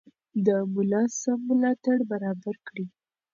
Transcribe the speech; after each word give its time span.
د 0.45 0.47
ملا 0.73 1.03
سم 1.19 1.39
ملاتړ 1.49 1.97
برابر 2.11 2.55
کړئ. 2.67 2.85